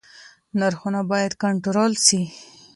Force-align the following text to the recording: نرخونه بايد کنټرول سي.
نرخونه 0.59 0.99
بايد 1.11 1.33
کنټرول 1.43 1.91
سي. 2.05 2.21